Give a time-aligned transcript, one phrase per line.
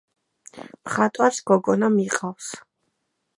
[0.87, 2.49] მხატვარს გოგონა მიყავს.